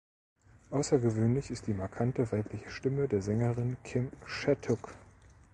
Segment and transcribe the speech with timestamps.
[0.71, 4.95] Außergewöhnlich ist die markante weibliche Stimme der Sängerin Kim Shattuck.